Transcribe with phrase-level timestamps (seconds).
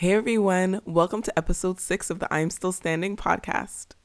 [0.00, 3.96] Hey everyone, welcome to episode six of the I'm Still Standing podcast.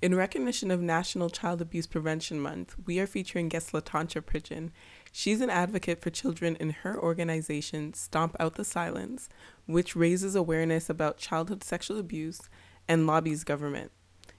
[0.00, 4.70] In recognition of National Child Abuse Prevention Month, we are featuring guest Latancha Pridgeon.
[5.12, 9.28] She's an advocate for children in her organization, Stomp Out the Silence,
[9.66, 12.48] which raises awareness about childhood sexual abuse
[12.90, 13.92] and lobbies government.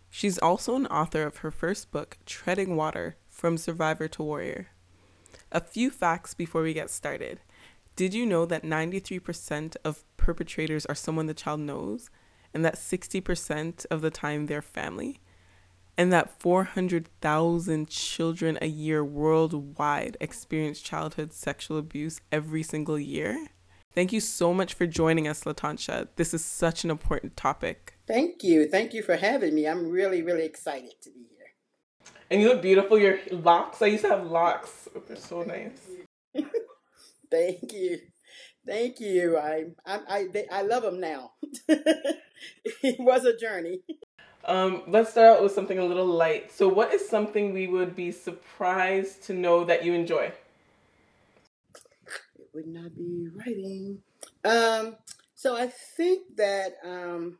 [0.10, 4.68] She's also an author of her first book, Treading Water From Survivor to Warrior.
[5.54, 7.40] A few facts before we get started.
[7.96, 12.10] Did you know that 93% of perpetrators are someone the child knows,
[12.54, 15.22] and that 60% of the time they're family?
[15.98, 23.48] and that 400,000 children a year worldwide experience childhood sexual abuse every single year.
[23.94, 26.08] Thank you so much for joining us, Latancha.
[26.16, 27.91] This is such an important topic.
[28.08, 28.68] Thank you.
[28.68, 29.68] Thank you for having me.
[29.68, 31.48] I'm really, really excited to be here.
[32.30, 32.98] And you look beautiful.
[32.98, 34.90] Your locks, I used to have locks.
[35.08, 35.42] They're so
[36.36, 36.46] nice.
[37.30, 38.00] Thank you.
[38.66, 39.38] Thank you.
[39.38, 41.32] I I I, they, I love them now.
[41.68, 43.82] it was a journey.
[44.44, 46.52] Um, let's start out with something a little light.
[46.52, 50.32] So, what is something we would be surprised to know that you enjoy?
[52.40, 54.00] It would not be writing.
[54.44, 54.96] Um,
[55.36, 57.38] so I think that um,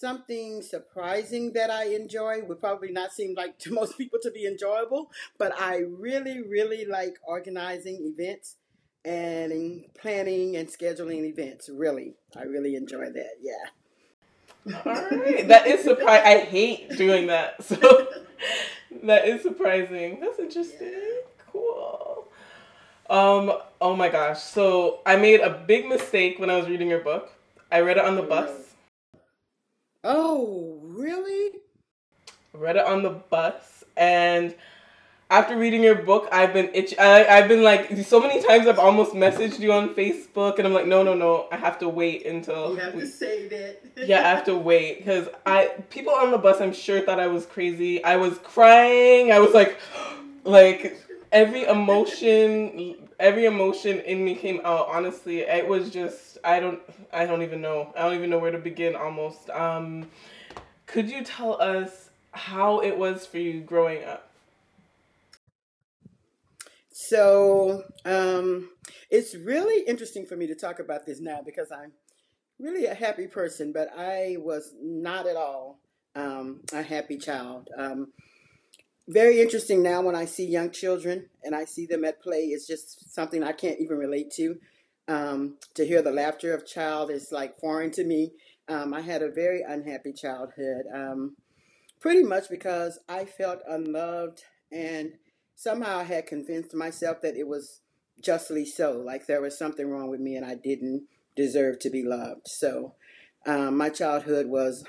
[0.00, 4.46] something surprising that I enjoy would probably not seem like to most people to be
[4.46, 8.56] enjoyable, but I really, really like organizing events
[9.04, 11.68] and planning and scheduling events.
[11.72, 13.34] Really, I really enjoy that.
[13.40, 14.80] Yeah.
[14.84, 16.26] All right, that is surprising.
[16.26, 17.76] I hate doing that, so
[19.04, 20.20] that is surprising.
[20.20, 21.22] That's interesting.
[21.52, 22.26] Cool.
[23.08, 23.52] Um.
[23.80, 24.42] Oh my gosh.
[24.42, 27.32] So I made a big mistake when I was reading your book.
[27.72, 28.69] I read it on the bus.
[30.02, 31.58] Oh, really?
[32.52, 34.54] Read it on the bus, and
[35.30, 36.94] after reading your book, I've been itch.
[36.98, 38.66] I, I've been like so many times.
[38.66, 41.46] I've almost messaged you on Facebook, and I'm like, no, no, no.
[41.52, 43.92] I have to wait until you have we, to save it.
[43.96, 46.60] yeah, I have to wait because I people on the bus.
[46.60, 48.02] I'm sure thought I was crazy.
[48.02, 49.30] I was crying.
[49.30, 49.78] I was like,
[50.44, 51.00] like
[51.32, 54.88] every emotion, every emotion in me came out.
[54.88, 56.80] Honestly, it was just I don't
[57.12, 57.92] I don't even know.
[57.96, 58.96] I don't even know where to begin.
[58.96, 59.50] Almost.
[59.50, 60.08] Um,
[60.86, 64.30] could you tell us how it was for you growing up?
[66.92, 68.70] So um,
[69.10, 71.92] it's really interesting for me to talk about this now because I'm
[72.58, 75.80] really a happy person, but I was not at all
[76.14, 77.68] um, a happy child.
[77.76, 78.12] Um,
[79.10, 82.44] very interesting now when I see young children and I see them at play.
[82.46, 84.56] It's just something I can't even relate to.
[85.08, 88.32] Um, to hear the laughter of child is like foreign to me.
[88.68, 91.36] Um, I had a very unhappy childhood, um,
[91.98, 95.14] pretty much because I felt unloved and
[95.56, 97.80] somehow I had convinced myself that it was
[98.22, 102.04] justly so, like there was something wrong with me and I didn't deserve to be
[102.04, 102.46] loved.
[102.46, 102.94] So
[103.46, 104.84] um, my childhood was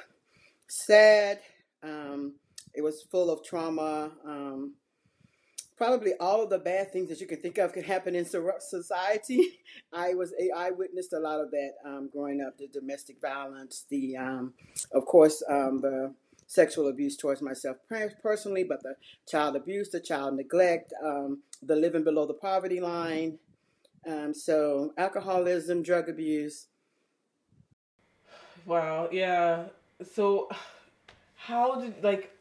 [0.68, 1.40] sad.
[2.74, 4.12] It was full of trauma.
[4.26, 4.76] Um,
[5.78, 9.59] probably all of the bad things that you can think of could happen in society.
[9.94, 12.58] I was I witnessed a lot of that um, growing up.
[12.58, 14.54] The domestic violence, the um,
[14.92, 16.14] of course um, the
[16.48, 17.78] sexual abuse towards myself
[18.22, 18.96] personally, but the
[19.28, 23.40] child abuse, the child neglect, um, the living below the poverty line.
[24.06, 26.68] Um, so alcoholism, drug abuse.
[28.66, 29.10] Wow.
[29.12, 29.66] Yeah.
[30.14, 30.50] So,
[31.36, 32.31] how did like?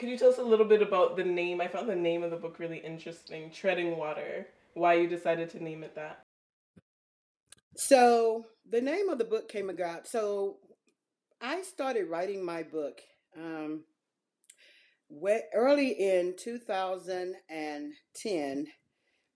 [0.00, 1.60] Could you tell us a little bit about the name?
[1.60, 3.50] I found the name of the book really interesting.
[3.50, 4.46] Treading Water.
[4.72, 6.24] Why you decided to name it that?
[7.76, 10.08] So the name of the book came about.
[10.08, 10.56] So
[11.38, 13.02] I started writing my book
[13.38, 13.84] um,
[15.54, 18.66] early in 2010,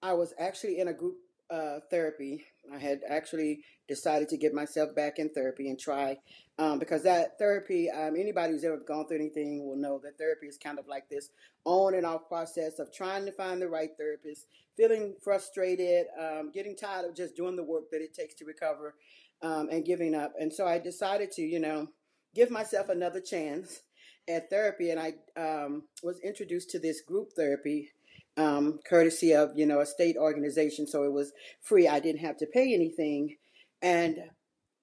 [0.03, 1.17] I was actually in a group
[1.51, 2.45] uh, therapy.
[2.73, 6.19] I had actually decided to get myself back in therapy and try
[6.59, 10.47] um, because that therapy, um, anybody who's ever gone through anything will know that therapy
[10.47, 11.31] is kind of like this
[11.65, 14.47] on and off process of trying to find the right therapist,
[14.77, 18.95] feeling frustrated, um, getting tired of just doing the work that it takes to recover,
[19.43, 20.33] um, and giving up.
[20.39, 21.89] And so I decided to, you know,
[22.35, 23.83] give myself another chance
[24.29, 27.91] at therapy, and I um, was introduced to this group therapy,
[28.37, 31.33] um, courtesy of you know a state organization, so it was
[31.63, 31.89] free.
[31.89, 33.37] I didn't have to pay anything,
[33.83, 34.19] and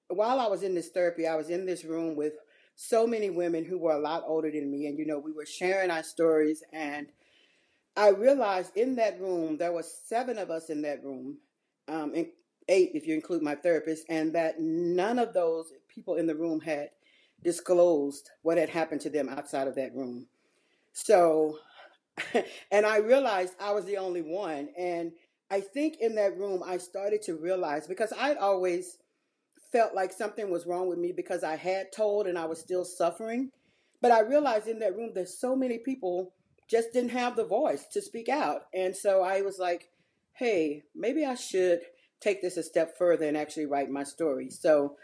[0.08, 2.34] while I was in this therapy, I was in this room with
[2.76, 5.46] so many women who were a lot older than me, and you know we were
[5.46, 7.08] sharing our stories, and
[7.96, 11.38] I realized in that room there were seven of us in that room,
[11.88, 16.36] um, eight if you include my therapist, and that none of those people in the
[16.36, 16.90] room had
[17.44, 20.28] disclosed what had happened to them outside of that room.
[20.94, 21.58] So,
[22.72, 24.70] and I realized I was the only one.
[24.78, 25.12] And
[25.50, 28.98] I think in that room, I started to realize because I'd always
[29.72, 32.86] felt like something was wrong with me because I had told and I was still
[32.86, 33.50] suffering.
[34.02, 36.34] But I realized in that room, that so many people
[36.70, 38.64] just didn't have the voice to speak out.
[38.74, 39.90] And so I was like,
[40.34, 41.82] hey, maybe I should
[42.22, 44.50] take this a step further and actually write my story.
[44.50, 44.96] So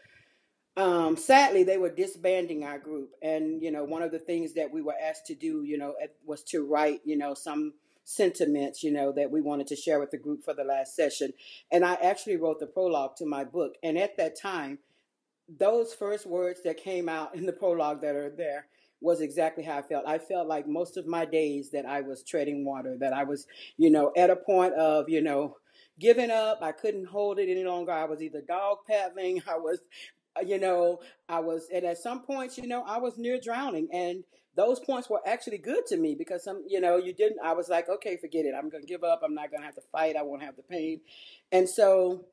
[0.78, 3.10] um, sadly, they were disbanding our group.
[3.24, 5.96] And, you know, one of the things that we were asked to do, you know,
[6.26, 10.12] was to write, you know, some sentiments, you know, that we wanted to share with
[10.12, 11.34] the group for the last session.
[11.72, 13.74] And I actually wrote the prologue to my book.
[13.82, 14.78] And at that time,
[15.50, 18.68] those first words that came out in the prologue that are there
[19.02, 20.06] was exactly how I felt.
[20.08, 23.48] I felt like most of my days that I was treading water, that I was,
[23.78, 25.58] you know, at a point of, you know,
[26.00, 26.60] giving up.
[26.62, 27.92] I couldn't hold it any longer.
[27.92, 29.80] I was either dog paddling, I was,
[30.46, 31.00] you know,
[31.30, 33.88] I was, and at some points, you know, I was near drowning.
[33.92, 34.24] And
[34.56, 37.70] those points were actually good to me because some, you know, you didn't, I was
[37.70, 38.54] like, okay, forget it.
[38.58, 39.22] I'm to give up.
[39.24, 40.16] I'm not to have to fight.
[40.16, 41.02] I won't have the pain.
[41.52, 42.26] And so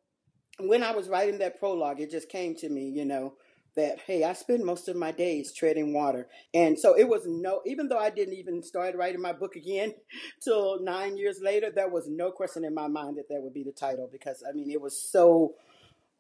[0.59, 3.35] when I was writing that prologue, it just came to me, you know,
[3.77, 7.61] that hey i spend most of my days treading water and so it was no
[7.67, 9.93] even though i didn't even start writing my book again
[10.43, 13.65] till nine years later there was no question in my mind that that would be
[13.65, 15.55] the title because i mean it was so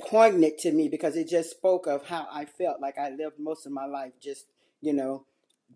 [0.00, 3.66] poignant to me because it just spoke of how i felt like i lived most
[3.66, 4.46] of my life just
[4.80, 5.24] you know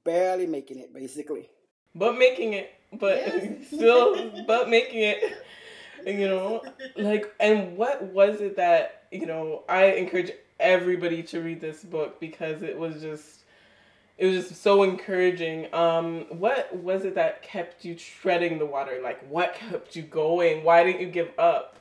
[0.05, 1.49] barely making it basically
[1.95, 3.67] but making it but yes.
[3.73, 5.37] still but making it
[6.07, 6.63] you know
[6.97, 12.19] like and what was it that you know i encourage everybody to read this book
[12.21, 13.45] because it was just
[14.19, 15.73] it was just so encouraging.
[15.73, 18.99] Um, what was it that kept you treading the water?
[19.03, 20.65] Like, what kept you going?
[20.65, 21.77] Why didn't you give up?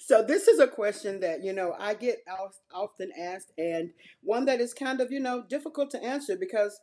[0.00, 2.18] So this is a question that you know I get
[2.72, 3.90] often asked, and
[4.22, 6.80] one that is kind of you know difficult to answer because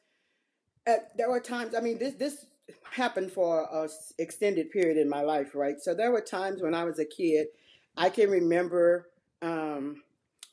[0.86, 1.76] at, there were times.
[1.76, 2.46] I mean, this this
[2.92, 5.80] happened for a extended period in my life, right?
[5.80, 7.48] So there were times when I was a kid.
[7.96, 9.10] I can remember
[9.42, 10.02] um,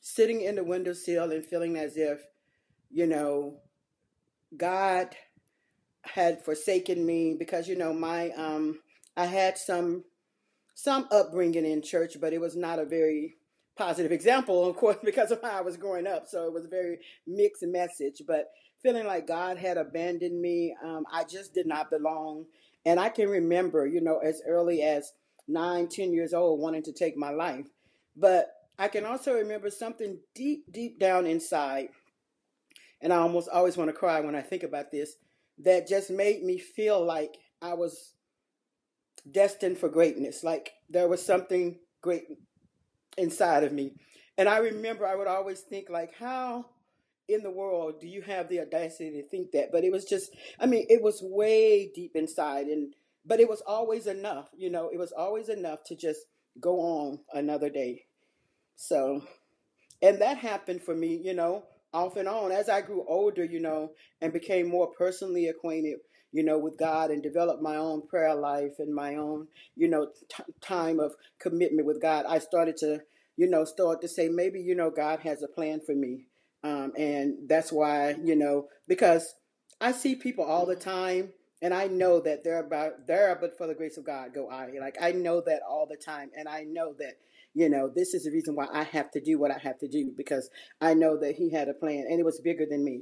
[0.01, 2.21] sitting in the windowsill and feeling as if,
[2.91, 3.57] you know,
[4.55, 5.15] God
[6.03, 8.79] had forsaken me because you know my um
[9.15, 10.03] I had some
[10.73, 13.37] some upbringing in church, but it was not a very
[13.75, 16.27] positive example, of course, because of how I was growing up.
[16.27, 18.21] So it was a very mixed message.
[18.27, 18.51] But
[18.81, 22.45] feeling like God had abandoned me, um, I just did not belong.
[22.85, 25.13] And I can remember, you know, as early as
[25.47, 27.67] nine, ten years old, wanting to take my life.
[28.15, 31.89] But I can also remember something deep, deep down inside,
[32.99, 35.15] and I almost always want to cry when I think about this,
[35.59, 38.13] that just made me feel like I was
[39.29, 42.23] destined for greatness, like there was something great
[43.17, 43.93] inside of me.
[44.37, 46.65] And I remember I would always think like, how
[47.27, 49.71] in the world do you have the audacity to think that?
[49.71, 52.93] But it was just, I mean, it was way deep inside, and
[53.25, 56.21] but it was always enough, you know, it was always enough to just
[56.59, 58.05] go on another day.
[58.75, 59.23] So,
[60.01, 61.63] and that happened for me, you know,
[61.93, 63.91] off and on as I grew older, you know,
[64.21, 65.99] and became more personally acquainted,
[66.31, 70.09] you know, with God and developed my own prayer life and my own, you know,
[70.29, 72.25] t- time of commitment with God.
[72.27, 73.01] I started to,
[73.37, 76.25] you know, start to say maybe, you know, God has a plan for me.
[76.63, 79.35] Um, and that's why, you know, because
[79.79, 83.67] I see people all the time and I know that they're about there, but for
[83.67, 84.69] the grace of God go I.
[84.79, 87.17] Like I know that all the time, and I know that
[87.53, 89.87] you know, this is the reason why I have to do what I have to
[89.87, 93.01] do because I know that he had a plan and it was bigger than me.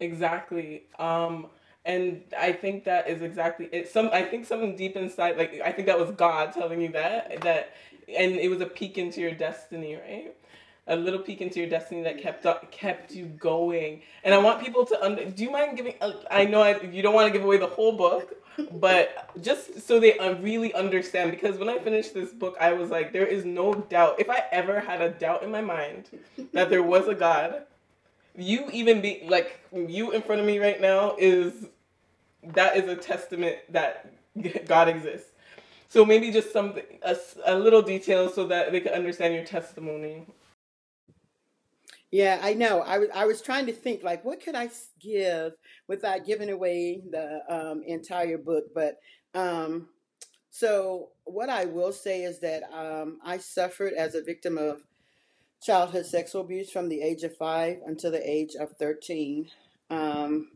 [0.00, 0.86] Exactly.
[0.98, 1.50] Um
[1.84, 3.88] and I think that is exactly it.
[3.88, 7.40] Some I think something deep inside, like I think that was God telling you that
[7.42, 7.74] that,
[8.08, 10.34] and it was a peek into your destiny, right?
[10.86, 14.02] a little peek into your destiny that kept up, kept you going.
[14.22, 15.24] And I want people to under.
[15.24, 15.94] Do you mind giving?
[16.00, 18.36] Uh, I know I, you don't want to give away the whole book,
[18.72, 21.30] but just so they uh, really understand.
[21.30, 24.16] Because when I finished this book, I was like, there is no doubt.
[24.20, 26.10] If I ever had a doubt in my mind
[26.52, 27.62] that there was a God,
[28.36, 31.66] you even be like you in front of me right now is
[32.52, 34.12] that is a testament that
[34.66, 35.30] God exists.
[35.88, 40.26] So maybe just something, a, a little detail so that they can understand your testimony.
[42.10, 42.80] Yeah, I know.
[42.80, 44.70] I was I was trying to think like what could I
[45.00, 45.54] give
[45.88, 48.98] without giving away the um, entire book, but
[49.34, 49.88] um,
[50.50, 54.82] so what I will say is that um, I suffered as a victim of
[55.60, 59.48] childhood sexual abuse from the age of five until the age of thirteen.
[59.90, 60.52] Um,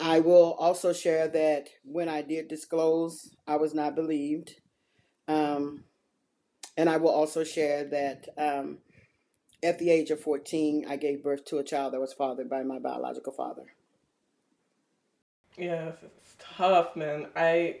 [0.00, 4.54] I will also share that when I did disclose, I was not believed.
[5.28, 5.84] Um,
[6.76, 8.78] and I will also share that um,
[9.62, 12.62] at the age of 14, I gave birth to a child that was fathered by
[12.62, 13.64] my biological father.
[15.56, 17.26] Yes, it's tough, man.
[17.34, 17.78] I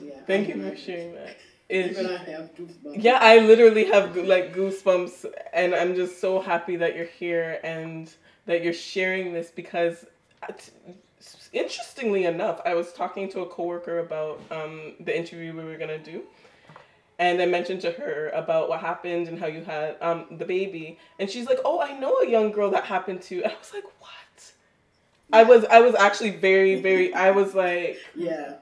[0.00, 0.14] Yeah.
[0.26, 1.36] thank you for sharing that.
[1.70, 3.02] It's, Even I have goosebumps.
[3.04, 8.12] yeah, I literally have like goosebumps, and I'm just so happy that you're here and
[8.50, 10.04] that you're sharing this because,
[11.52, 15.98] interestingly enough, I was talking to a coworker about um, the interview we were gonna
[15.98, 16.22] do,
[17.20, 20.98] and I mentioned to her about what happened and how you had um, the baby,
[21.20, 23.72] and she's like, "Oh, I know a young girl that happened to," and I was
[23.72, 24.52] like, "What?"
[25.32, 28.54] I was I was actually very very I was like Yeah.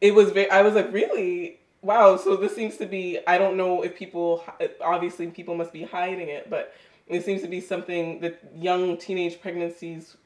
[0.00, 3.58] it was very i was like really wow so this seems to be i don't
[3.58, 4.42] know if people
[4.80, 6.72] obviously people must be hiding it but
[7.08, 10.16] it seems to be something that young teenage pregnancies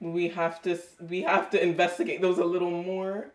[0.00, 3.32] we have to we have to investigate those a little more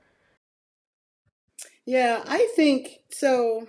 [1.85, 3.67] Yeah, I think so.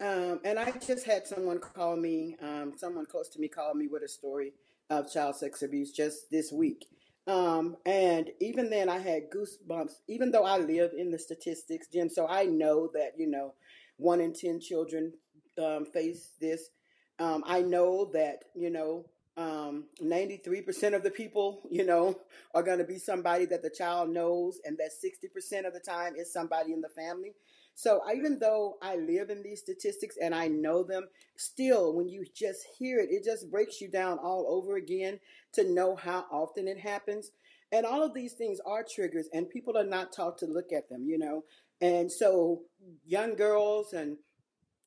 [0.00, 3.88] Um, and I just had someone call me, um, someone close to me call me
[3.88, 4.52] with a story
[4.90, 6.86] of child sex abuse just this week.
[7.26, 12.08] Um, and even then, I had goosebumps, even though I live in the statistics, Jim.
[12.08, 13.54] So I know that, you know,
[13.96, 15.12] one in 10 children
[15.58, 16.68] um, face this.
[17.18, 19.06] Um, I know that, you know,
[19.36, 22.18] um, 93% of the people, you know,
[22.54, 26.14] are going to be somebody that the child knows, and that 60% of the time
[26.16, 27.32] is somebody in the family.
[27.74, 32.24] So even though I live in these statistics and I know them, still, when you
[32.34, 35.20] just hear it, it just breaks you down all over again
[35.52, 37.32] to know how often it happens.
[37.72, 40.88] And all of these things are triggers, and people are not taught to look at
[40.88, 41.44] them, you know.
[41.82, 42.62] And so,
[43.04, 44.16] young girls and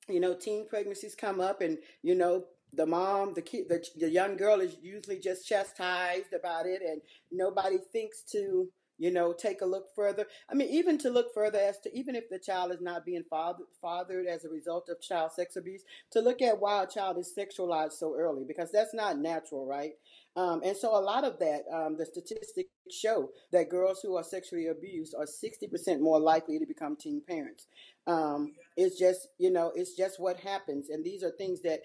[0.09, 4.09] you know, teen pregnancies come up, and you know, the mom, the kid, the, the
[4.09, 7.01] young girl is usually just chastised about it, and
[7.31, 10.27] nobody thinks to you know, take a look further.
[10.51, 13.23] I mean, even to look further as to even if the child is not being
[13.29, 17.17] fathered, fathered as a result of child sex abuse, to look at why a child
[17.17, 19.93] is sexualized so early because that's not natural, right?
[20.35, 24.23] Um, and so a lot of that, um, the statistics show that girls who are
[24.23, 27.67] sexually abused are 60% more likely to become teen parents.
[28.07, 30.89] Um, it's just, you know, it's just what happens.
[30.89, 31.81] And these are things that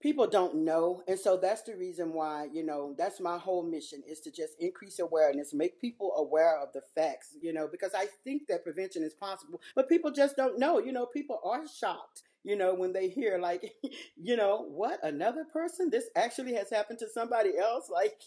[0.00, 4.00] people don't know and so that's the reason why you know that's my whole mission
[4.08, 8.06] is to just increase awareness make people aware of the facts you know because i
[8.22, 12.22] think that prevention is possible but people just don't know you know people are shocked
[12.44, 13.74] you know when they hear like
[14.16, 18.20] you know what another person this actually has happened to somebody else like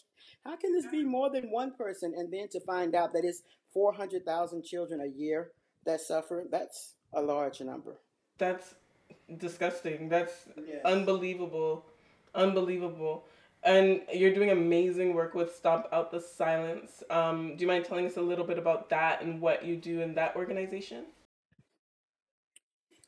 [0.45, 3.43] how can this be more than one person and then to find out that it's
[3.73, 5.51] 400,000 children a year
[5.85, 7.97] that suffer that's a large number
[8.37, 8.75] that's
[9.37, 10.09] disgusting.
[10.09, 10.81] That's Yes.
[10.85, 11.85] unbelievable.
[12.33, 13.25] Unbelievable.
[13.63, 17.03] And you're doing amazing work with Stomp Out the Silence.
[17.09, 20.01] Um, do you mind telling us a little bit about that and what you do
[20.01, 21.05] in that organization?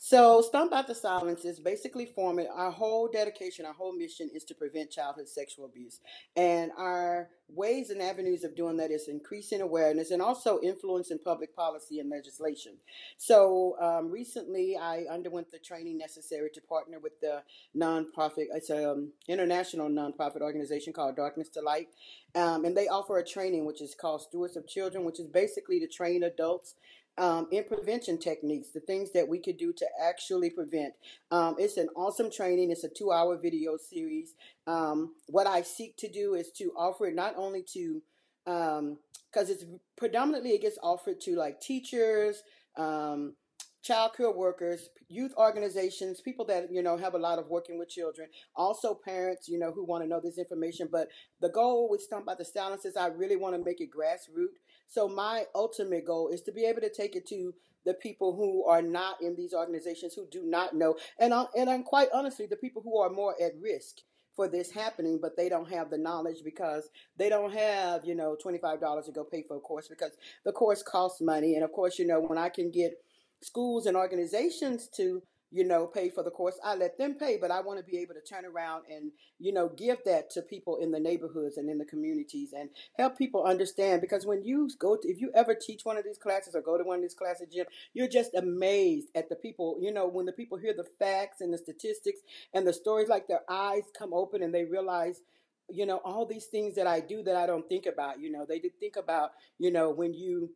[0.05, 4.43] So, Stomp Out the Silence is basically forming our whole dedication, our whole mission is
[4.43, 6.01] to prevent childhood sexual abuse.
[6.35, 11.55] And our ways and avenues of doing that is increasing awareness and also influencing public
[11.55, 12.73] policy and legislation.
[13.15, 17.41] So, um, recently I underwent the training necessary to partner with the
[17.73, 21.87] nonprofit, it's an um, international nonprofit organization called Darkness to Light.
[22.35, 25.79] Um, and they offer a training which is called Stewards of Children, which is basically
[25.79, 26.75] to train adults
[27.17, 30.93] um, in prevention techniques, the things that we could do to actually prevent.
[31.31, 32.71] Um, it's an awesome training.
[32.71, 34.35] It's a two hour video series.
[34.65, 38.01] Um, what I seek to do is to offer it not only to,
[38.45, 38.97] because um,
[39.33, 39.65] it's
[39.95, 42.41] predominantly, it gets offered to like teachers,
[42.77, 43.35] um,
[43.83, 47.89] child care workers, youth organizations, people that, you know, have a lot of working with
[47.89, 50.87] children, also parents, you know, who want to know this information.
[50.89, 51.09] But
[51.41, 54.62] the goal with Stomp Out the Silence is I really want to make it grassroots
[54.93, 57.51] so my ultimate goal is to be able to take it to
[57.83, 61.67] the people who are not in these organizations who do not know, and I, and
[61.67, 63.97] I'm quite honestly the people who are more at risk
[64.35, 68.37] for this happening, but they don't have the knowledge because they don't have you know
[68.39, 70.11] twenty five dollars to go pay for a course because
[70.45, 72.93] the course costs money, and of course you know when I can get
[73.41, 75.23] schools and organizations to
[75.53, 76.59] you know, pay for the course.
[76.63, 79.53] I let them pay, but I want to be able to turn around and, you
[79.53, 83.43] know, give that to people in the neighborhoods and in the communities and help people
[83.43, 84.01] understand.
[84.01, 86.75] Because when you go to, if you ever teach one of these classes or go
[86.79, 90.25] to one of these classes, Jim, you're just amazed at the people, you know, when
[90.25, 92.21] the people hear the facts and the statistics
[92.55, 95.21] and the stories, like their eyes come open and they realize,
[95.69, 98.43] you know, all these things that I do that I don't think about, you know,
[98.47, 100.49] they did think about, you know, when you,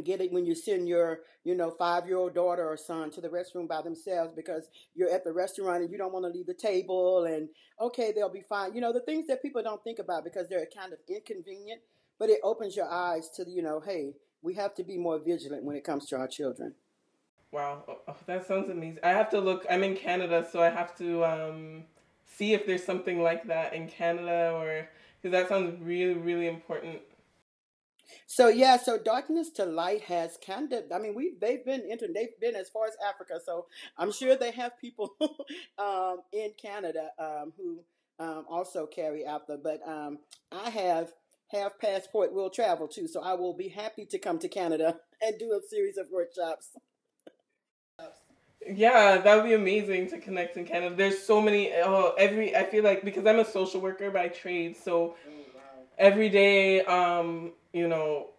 [0.00, 3.20] get it when you send your you know five year old daughter or son to
[3.20, 6.46] the restroom by themselves because you're at the restaurant and you don't want to leave
[6.46, 9.98] the table and okay they'll be fine you know the things that people don't think
[9.98, 11.80] about because they're kind of inconvenient
[12.18, 15.62] but it opens your eyes to you know hey we have to be more vigilant
[15.62, 16.74] when it comes to our children
[17.52, 19.00] Wow, oh, oh, that sounds amazing.
[19.02, 19.66] I have to look.
[19.68, 21.84] I'm in Canada, so I have to um,
[22.24, 24.88] see if there's something like that in Canada, or
[25.20, 27.00] because that sounds really, really important.
[28.26, 30.84] So yeah, so darkness to light has kind of.
[30.94, 33.66] I mean, we they've been inter, they've been as far as Africa, so
[33.96, 35.14] I'm sure they have people
[35.78, 37.80] um, in Canada um, who
[38.18, 39.56] um, also carry out the.
[39.56, 40.18] But um,
[40.50, 41.12] I have
[41.52, 45.38] have passport will travel too, so I will be happy to come to Canada and
[45.38, 46.70] do a series of workshops.
[48.66, 50.94] Yeah, that would be amazing to connect in Canada.
[50.94, 51.72] There's so many.
[51.74, 55.41] Oh, every I feel like because I'm a social worker by trade, so wow.
[56.02, 58.30] Every day, um, you know,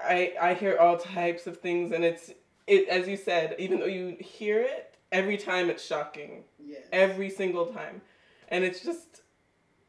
[0.00, 2.32] I I hear all types of things, and it's
[2.66, 3.54] it as you said.
[3.58, 6.42] Even though you hear it every time, it's shocking.
[6.58, 6.80] Yes.
[6.92, 8.00] Every single time,
[8.48, 9.22] and it's just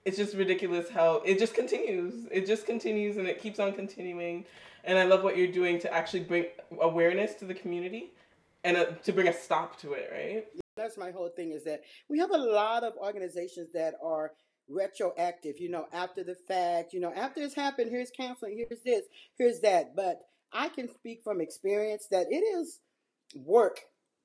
[0.06, 2.27] it's just ridiculous how it just continues.
[2.30, 4.46] It just continues, and it keeps on continuing.
[4.84, 6.48] And I love what you're doing to actually bring
[6.82, 8.12] awareness to the community
[8.65, 10.46] and a, to bring a stop to it, right?
[10.75, 14.34] That's my whole thing is that we have a lot of organizations that are
[14.70, 19.05] retroactive, you know, after the fact, you know, after it's happened, here's counseling, here's this,
[19.38, 19.96] here's that.
[19.96, 22.79] But I can speak from experience that it is
[23.36, 23.79] work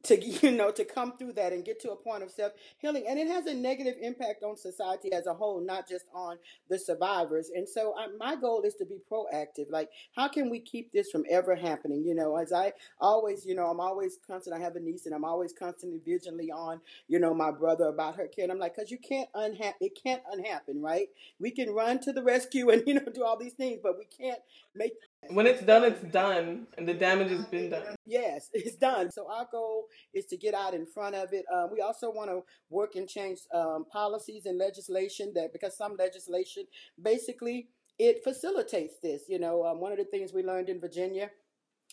[0.04, 3.04] to you know to come through that and get to a point of self healing
[3.08, 6.36] and it has a negative impact on society as a whole not just on
[6.68, 7.50] the survivors.
[7.54, 9.70] And so I, my goal is to be proactive.
[9.70, 12.04] Like how can we keep this from ever happening?
[12.04, 15.14] You know as i always you know i'm always constant i have a niece and
[15.14, 18.90] i'm always constantly vigilantly on you know my brother about her and i'm like because
[18.90, 21.08] you can't unha- it can't unhappen right?
[21.40, 24.04] We can run to the rescue and you know do all these things but we
[24.06, 24.40] can't
[24.74, 24.92] make
[25.30, 27.96] when it's done, it's done, and the damage has been done.
[28.06, 29.10] Yes, it's done.
[29.10, 31.44] So our goal is to get out in front of it.
[31.52, 35.96] Um, we also want to work and change um, policies and legislation that because some
[35.98, 36.64] legislation
[37.00, 39.24] basically it facilitates this.
[39.28, 41.30] You know, um, one of the things we learned in Virginia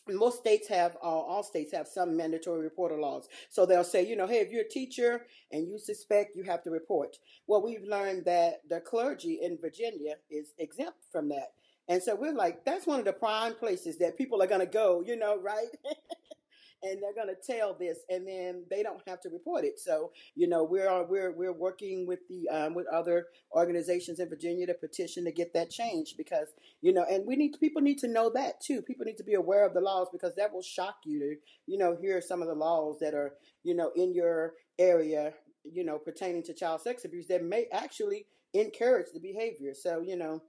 [0.07, 4.15] most states have uh, all states have some mandatory reporter laws so they'll say you
[4.15, 7.17] know hey if you're a teacher and you suspect you have to report
[7.47, 11.53] well we've learned that the clergy in virginia is exempt from that
[11.87, 14.65] and so we're like, that's one of the prime places that people are going to
[14.65, 15.67] go, you know, right?
[16.83, 19.79] and they're going to tell this, and then they don't have to report it.
[19.79, 24.67] So, you know, we're we're we're working with the um, with other organizations in Virginia
[24.67, 26.47] to petition to get that changed because
[26.81, 28.81] you know, and we need people need to know that too.
[28.81, 31.35] People need to be aware of the laws because that will shock you to
[31.67, 35.83] you know hear some of the laws that are you know in your area, you
[35.83, 39.73] know, pertaining to child sex abuse that may actually encourage the behavior.
[39.73, 40.41] So, you know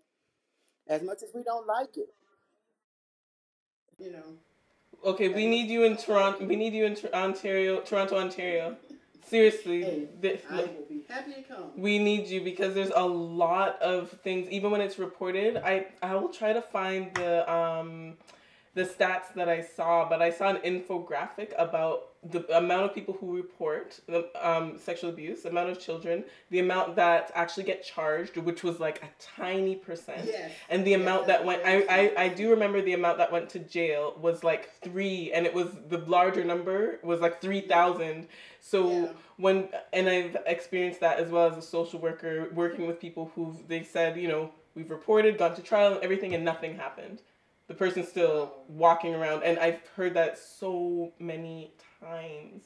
[0.89, 2.09] as much as we don't like it.
[3.99, 4.39] You know.
[5.05, 6.45] Okay, we need you in Toronto.
[6.45, 8.77] We need you in Ontario, Toronto, Ontario.
[9.27, 11.65] Seriously, hey, this, I will be happy to come.
[11.77, 14.49] We need you because there's a lot of things.
[14.51, 18.15] Even when it's reported, I I will try to find the um
[18.75, 23.15] the stats that I saw, but I saw an infographic about the amount of people
[23.15, 24.01] who report
[24.41, 28.81] um, sexual abuse, the amount of children, the amount that actually get charged, which was
[28.81, 30.53] like a tiny percent, yes.
[30.69, 31.63] and the amount that went.
[31.65, 35.47] I, I I do remember the amount that went to jail was like three, and
[35.47, 38.29] it was the larger number was like three thousand.
[38.61, 39.09] So yeah.
[39.37, 43.57] when and I've experienced that as well as a social worker working with people who
[43.69, 47.21] they said you know we've reported, gone to trial, and everything, and nothing happened
[47.69, 51.73] the person's still walking around and i've heard that so many
[52.11, 52.63] times.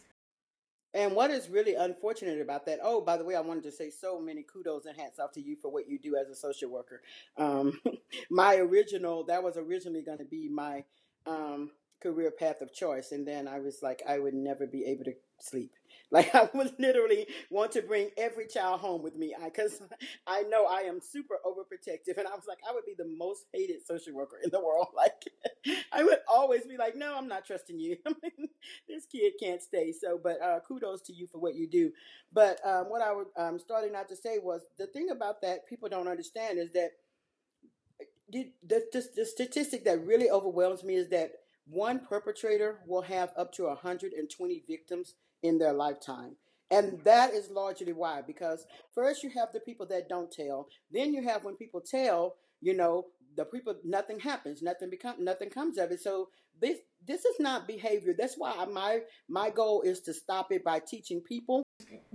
[0.93, 3.91] And what is really unfortunate about that oh by the way i wanted to say
[3.91, 6.71] so many kudos and hats off to you for what you do as a social
[6.71, 7.03] worker.
[7.37, 7.81] Um,
[8.31, 10.85] my original that was originally going to be my
[11.27, 11.71] um,
[12.03, 15.13] career path of choice and then i was like i would never be able to
[15.41, 15.73] sleep
[16.13, 19.81] like I would literally want to bring every child home with me because
[20.27, 23.09] I, I know I am super overprotective, and I was like, I would be the
[23.17, 24.89] most hated social worker in the world.
[24.97, 25.23] Like
[25.93, 27.97] I would always be like, No, I'm not trusting you.
[28.89, 29.93] this kid can't stay.
[29.93, 31.91] So, but uh, kudos to you for what you do.
[32.33, 35.67] But um, what I was um, starting out to say was the thing about that
[35.69, 36.91] people don't understand is that
[38.31, 38.83] the, the,
[39.17, 41.33] the statistic that really overwhelms me is that
[41.71, 46.37] one perpetrator will have up to 120 victims in their lifetime.
[46.71, 51.13] And that is largely why, because first you have the people that don't tell, then
[51.13, 53.07] you have when people tell, you know,
[53.37, 56.01] the people nothing happens, nothing become nothing comes of it.
[56.01, 56.29] So
[56.61, 58.15] this this is not behavior.
[58.17, 61.63] That's why my my goal is to stop it by teaching people.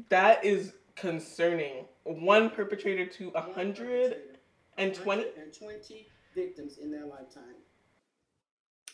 [0.10, 1.86] That is concerning.
[2.04, 4.16] One perpetrator to a hundred
[4.78, 7.56] and twenty and twenty victims in their lifetime.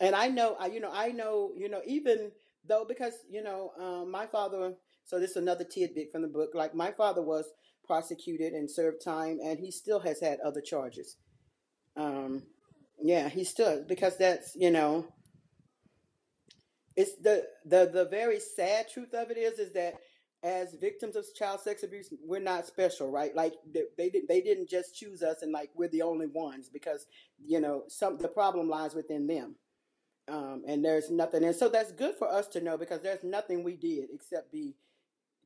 [0.02, 2.32] And I know, I you know, I know, you know, even
[2.68, 6.52] though because you know um, my father so this is another tidbit from the book
[6.54, 7.46] like my father was
[7.86, 11.18] prosecuted and served time and he still has had other charges
[11.98, 12.44] um,
[13.02, 15.08] yeah he still because that's you know
[16.96, 19.96] it's the the the very sad truth of it is is that
[20.44, 23.36] as victims of child sex abuse, we're not special, right?
[23.36, 26.70] Like they, they did they didn't just choose us and like we're the only ones
[26.70, 27.06] because
[27.46, 29.56] you know some the problem lies within them.
[30.32, 33.66] Um, and there's nothing, and so that's good for us to know because there's nothing
[33.66, 34.76] we did except be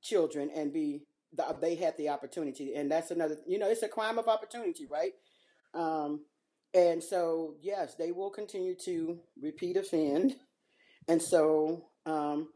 [0.04, 1.02] children and be
[1.34, 3.38] the, they had the opportunity, and that's another.
[3.48, 5.14] You know, it's a crime of opportunity, right?
[5.74, 6.26] Um,
[6.76, 10.36] and so yes, they will continue to repeat offend,
[11.08, 12.50] and so um,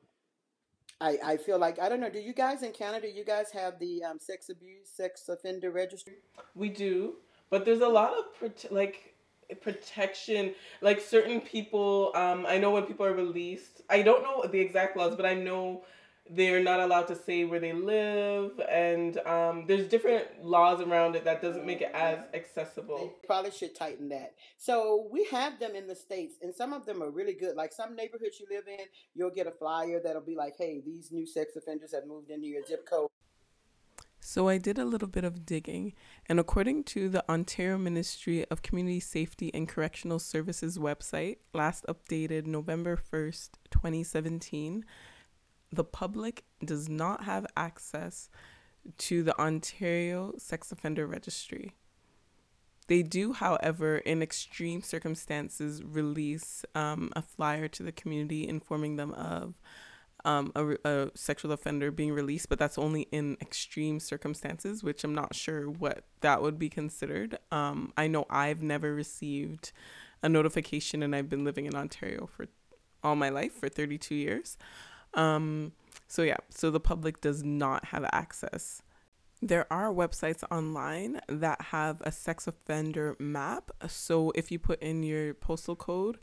[1.02, 2.12] I I feel like I don't know.
[2.12, 3.10] Do you guys in Canada?
[3.10, 6.18] You guys have the um, sex abuse, sex offender registry?
[6.54, 7.16] We do,
[7.50, 9.16] but there's a lot of like
[9.56, 14.60] protection like certain people um i know when people are released i don't know the
[14.60, 15.84] exact laws but i know
[16.30, 21.24] they're not allowed to say where they live and um, there's different laws around it
[21.24, 22.98] that doesn't make it as accessible.
[22.98, 24.36] They probably should tighten that.
[24.58, 27.56] So we have them in the states and some of them are really good.
[27.56, 28.86] Like some neighborhoods you live in
[29.16, 32.48] you'll get a flyer that'll be like hey these new sex offenders have moved into
[32.48, 33.10] your zip code
[34.20, 35.94] so I did a little bit of digging,
[36.28, 42.46] and according to the Ontario Ministry of Community Safety and Correctional Services website, last updated
[42.46, 44.86] November 1st, 2017,
[45.72, 48.30] the public does not have access
[48.98, 51.74] to the Ontario Sex Offender Registry.
[52.88, 59.14] They do, however, in extreme circumstances, release um, a flyer to the community informing them
[59.14, 59.54] of
[60.30, 65.16] um, a, a, sexual offender being released, but that's only in extreme circumstances, which I'm
[65.16, 67.40] not sure what that would be considered.
[67.52, 69.72] Um, I know I've never received
[70.22, 72.46] a notification, and I've been living in Ontario for
[73.04, 74.56] all my life for 32 years.
[75.16, 75.72] Um,
[76.08, 78.84] so yeah, so the public does not have access.
[79.42, 83.72] There are websites online that have a sex offender map.
[83.88, 86.20] So if you put in your postal code,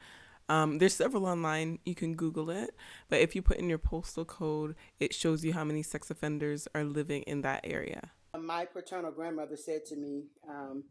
[0.48, 1.78] um, there's several online.
[1.84, 2.74] You can Google it,
[3.08, 6.68] but if you put in your postal code, it shows you how many sex offenders
[6.74, 8.10] are living in that area.
[8.38, 10.84] My paternal grandmother said to me, um,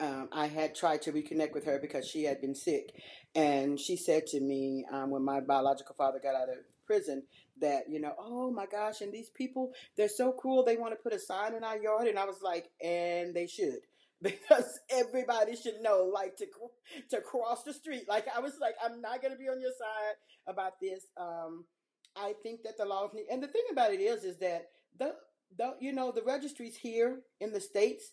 [0.00, 2.92] um, I had tried to reconnect with her because she had been sick.
[3.34, 7.22] And she said to me um, when my biological father got out of prison
[7.60, 10.64] that, you know, oh my gosh, and these people, they're so cruel.
[10.64, 12.08] They want to put a sign in our yard.
[12.08, 13.78] And I was like, and they should.
[14.22, 16.46] Because everybody should know, like to
[17.10, 18.04] to cross the street.
[18.08, 20.14] Like I was like, I'm not gonna be on your side
[20.46, 21.06] about this.
[21.16, 21.64] Um,
[22.16, 25.14] I think that the laws need, and the thing about it is, is that the
[25.56, 28.12] the you know the registries here in the states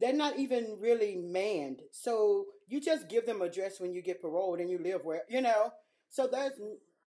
[0.00, 1.82] they're not even really manned.
[1.90, 5.40] So you just give them address when you get paroled and you live where, you
[5.40, 5.72] know.
[6.08, 6.52] So there's,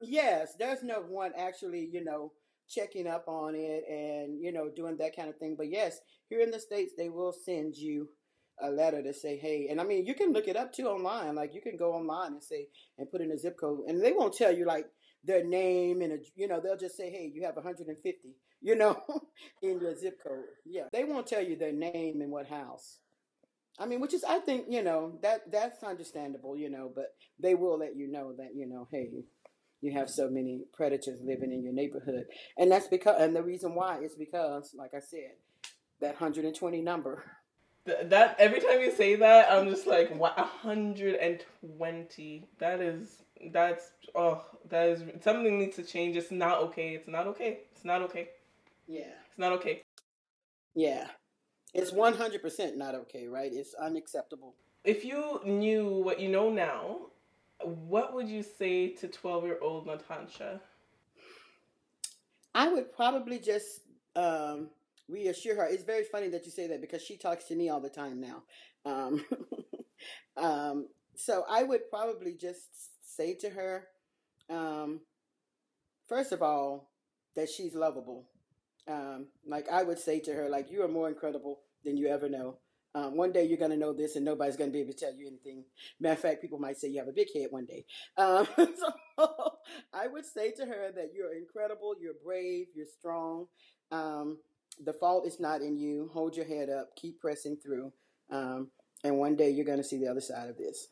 [0.01, 2.31] yes, there's no one actually, you know,
[2.69, 5.55] checking up on it and, you know, doing that kind of thing.
[5.57, 5.99] But yes,
[6.29, 8.09] here in the States, they will send you
[8.61, 11.35] a letter to say, hey, and I mean, you can look it up too online.
[11.35, 12.67] Like you can go online and say,
[12.97, 14.85] and put in a zip code, and they won't tell you like
[15.23, 19.01] their name and, a, you know, they'll just say, hey, you have 150 you know,
[19.61, 20.43] in your zip code.
[20.65, 22.99] Yeah, they won't tell you their name and what house.
[23.79, 27.55] I mean, which is, I think, you know, that that's understandable, you know, but they
[27.55, 29.09] will let you know that, you know, hey,
[29.81, 32.25] you have so many predators living in your neighborhood,
[32.57, 35.31] and that's because, and the reason why is because, like I said,
[36.01, 37.23] that 120 number.
[38.03, 42.45] That every time you say that, I'm just like, what, 120?
[42.59, 46.17] That is, that's, oh, that is something needs to change.
[46.17, 46.95] It's not okay.
[46.95, 47.59] It's not okay.
[47.71, 48.29] It's not okay.
[48.87, 49.13] Yeah.
[49.29, 49.83] It's not okay.
[50.75, 51.07] Yeah.
[51.73, 53.51] It's 100% not okay, right?
[53.53, 54.55] It's unacceptable.
[54.83, 56.97] If you knew what you know now,
[57.61, 60.59] what would you say to 12 year old Natasha?
[62.55, 63.81] I would probably just
[64.15, 64.69] um,
[65.09, 65.65] reassure her.
[65.65, 68.21] It's very funny that you say that because she talks to me all the time
[68.21, 68.43] now.
[68.85, 69.25] Um,
[70.37, 72.61] um, so I would probably just
[73.01, 73.87] say to her,
[74.49, 75.01] um,
[76.07, 76.89] first of all,
[77.35, 78.27] that she's lovable.
[78.87, 82.29] Um, like I would say to her, like you are more incredible than you ever
[82.29, 82.57] know.
[82.95, 84.97] Um, one day you're going to know this, and nobody's going to be able to
[84.99, 85.63] tell you anything.
[85.99, 87.85] Matter of fact, people might say you have a big head one day.
[88.17, 89.27] Um, so
[89.93, 93.45] I would say to her that you're incredible, you're brave, you're strong.
[93.91, 94.39] Um,
[94.83, 96.09] the fault is not in you.
[96.13, 97.91] Hold your head up, keep pressing through,
[98.31, 98.69] um,
[99.03, 100.87] and one day you're going to see the other side of this.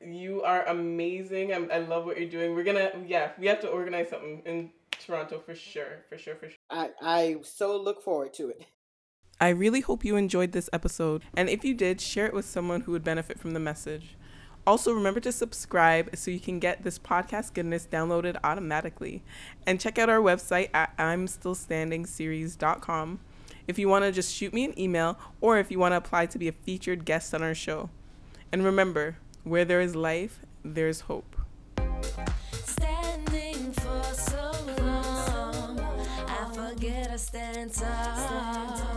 [0.00, 1.52] You are amazing.
[1.52, 2.54] I'm, I love what you're doing.
[2.54, 6.50] We're gonna, yeah, we have to organize something in Toronto for sure, for sure, for
[6.50, 6.58] sure.
[6.70, 8.64] I, I so look forward to it.
[9.40, 12.82] I really hope you enjoyed this episode, and if you did, share it with someone
[12.82, 14.16] who would benefit from the message.
[14.66, 19.22] Also, remember to subscribe so you can get this podcast goodness downloaded automatically.
[19.66, 23.20] And check out our website at I'm Still Standing Series.com
[23.68, 26.26] if you want to just shoot me an email or if you want to apply
[26.26, 27.90] to be a featured guest on our show.
[28.52, 31.36] And remember, where there is life, there's hope.
[32.52, 38.95] Standing for so long, I forget I stand tall.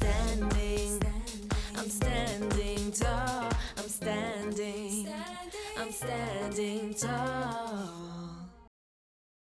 [0.00, 1.02] Standing,
[1.76, 5.08] I'm standing tall, I'm standing,
[5.78, 7.69] I'm standing tall.